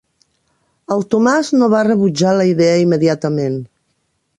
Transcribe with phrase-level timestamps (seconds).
[0.95, 3.65] El Tomàs no va rebutjar la idea immediatament.